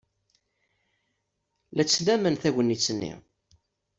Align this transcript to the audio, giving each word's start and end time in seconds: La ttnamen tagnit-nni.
La 1.75 1.83
ttnamen 1.85 2.35
tagnit-nni. 2.41 3.13